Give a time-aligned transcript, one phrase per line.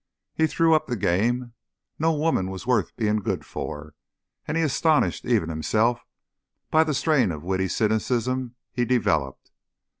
[0.33, 1.53] He threw up the game;
[1.99, 3.93] no woman was worth being good for,
[4.47, 6.01] and he astonished even himself
[6.71, 9.51] by the strain of witty cynicism he developed.